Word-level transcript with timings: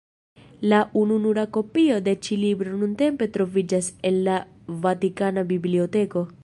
La 0.71 0.77
ununura 1.01 1.43
kopio 1.57 1.99
de 2.07 2.15
ĉi 2.27 2.39
libro 2.45 2.73
nuntempe 2.85 3.29
troviĝas 3.37 3.93
en 4.11 4.21
la 4.31 4.39
Vatikana 4.87 5.51
Biblioteko. 5.55 6.31